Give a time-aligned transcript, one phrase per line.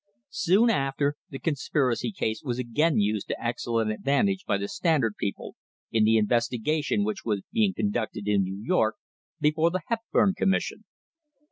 [0.33, 5.55] Soon after, the conspiracy case was again used to excellent advantage by the Standard people
[5.91, 8.95] in the investigation which was being conducted in New York
[9.39, 10.85] before the Hepburn Com mission.